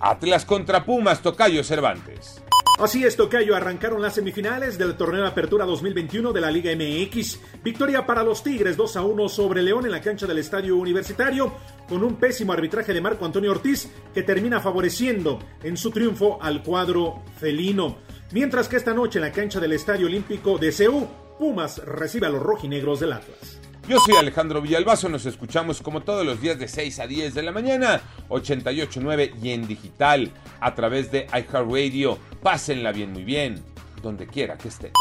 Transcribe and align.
Atlas 0.00 0.44
contra 0.44 0.84
Pumas, 0.84 1.22
Tocayo 1.22 1.64
Cervantes. 1.64 2.42
Así 2.78 3.02
es, 3.04 3.16
Tocayo, 3.16 3.56
arrancaron 3.56 4.02
las 4.02 4.16
semifinales 4.16 4.76
del 4.76 4.98
torneo 4.98 5.22
de 5.22 5.28
Apertura 5.28 5.64
2021 5.64 6.30
de 6.34 6.40
la 6.42 6.50
Liga 6.50 6.70
MX. 6.76 7.40
Victoria 7.64 8.04
para 8.04 8.22
los 8.22 8.42
Tigres 8.42 8.76
2 8.76 8.96
a 8.98 9.02
1 9.02 9.28
sobre 9.30 9.62
León 9.62 9.86
en 9.86 9.92
la 9.92 10.02
cancha 10.02 10.26
del 10.26 10.36
Estadio 10.36 10.76
Universitario, 10.76 11.54
con 11.88 12.04
un 12.04 12.16
pésimo 12.16 12.52
arbitraje 12.52 12.92
de 12.92 13.00
Marco 13.00 13.24
Antonio 13.24 13.52
Ortiz 13.52 13.88
que 14.12 14.22
termina 14.22 14.60
favoreciendo 14.60 15.38
en 15.62 15.78
su 15.78 15.90
triunfo 15.90 16.38
al 16.42 16.62
cuadro 16.62 17.22
felino. 17.40 17.96
Mientras 18.32 18.68
que 18.68 18.76
esta 18.76 18.92
noche 18.92 19.20
en 19.20 19.24
la 19.24 19.32
cancha 19.32 19.58
del 19.58 19.72
Estadio 19.72 20.06
Olímpico 20.06 20.58
de 20.58 20.70
Ceú, 20.70 21.08
Pumas 21.38 21.78
recibe 21.78 22.26
a 22.26 22.30
los 22.30 22.42
rojinegros 22.42 23.00
del 23.00 23.14
Atlas. 23.14 23.58
Yo 23.88 24.00
soy 24.00 24.16
Alejandro 24.16 24.60
Villalbazo, 24.60 25.08
nos 25.08 25.26
escuchamos 25.26 25.80
como 25.80 26.02
todos 26.02 26.26
los 26.26 26.40
días 26.40 26.58
de 26.58 26.66
6 26.66 26.98
a 26.98 27.06
10 27.06 27.34
de 27.34 27.42
la 27.44 27.52
mañana, 27.52 28.00
88.9 28.28 29.34
y 29.40 29.50
en 29.50 29.68
digital 29.68 30.32
a 30.58 30.74
través 30.74 31.12
de 31.12 31.28
iHeartRadio. 31.28 32.18
Pásenla 32.46 32.92
bien, 32.92 33.12
muy 33.12 33.24
bien, 33.24 33.60
donde 34.00 34.28
quiera 34.28 34.56
que 34.56 34.68
estén. 34.68 34.92